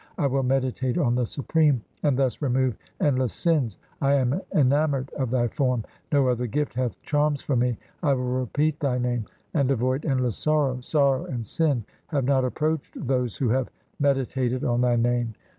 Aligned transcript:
I 0.17 0.25
will 0.25 0.41
meditate 0.41 0.97
on 0.97 1.13
the 1.13 1.27
Supreme, 1.27 1.83
And 2.01 2.17
thus 2.17 2.41
remove 2.41 2.75
endless 2.99 3.33
sins. 3.33 3.77
I 4.01 4.15
am 4.15 4.41
enamoured 4.51 5.11
of 5.11 5.29
Thy 5.29 5.47
form; 5.47 5.83
No 6.11 6.27
other 6.27 6.47
gift 6.47 6.73
hath 6.73 6.99
charms 7.03 7.43
for 7.43 7.55
me. 7.55 7.77
I 8.01 8.15
will 8.15 8.39
repeat 8.39 8.79
Thy 8.79 8.97
name, 8.97 9.25
And 9.53 9.69
avoid 9.69 10.03
endless 10.07 10.37
sorrow. 10.37 10.79
Sorrow 10.81 11.25
and 11.25 11.45
sin 11.45 11.85
have 12.07 12.25
not 12.25 12.43
approached 12.45 12.93
those 12.95 13.37
Who 13.37 13.49
have 13.49 13.69
meditated 13.99 14.63
on 14.63 14.81
Thy 14.81 14.95
name. 14.95 15.35